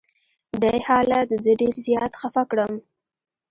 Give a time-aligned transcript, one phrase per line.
[0.61, 2.73] دې حالت زه ډېر زیات خفه کړم.